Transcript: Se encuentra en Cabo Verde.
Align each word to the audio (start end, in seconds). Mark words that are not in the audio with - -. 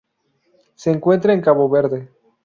Se 0.73 0.89
encuentra 0.89 1.31
en 1.31 1.41
Cabo 1.41 1.69
Verde. 1.69 2.09